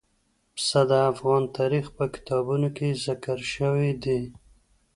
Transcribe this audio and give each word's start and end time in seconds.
پسه 0.55 0.81
د 0.89 0.91
افغان 1.11 1.43
تاریخ 1.57 1.85
په 1.97 2.05
کتابونو 2.13 2.67
کې 2.77 2.99
ذکر 3.05 3.37
شوی 3.53 3.91
دي. 4.03 4.21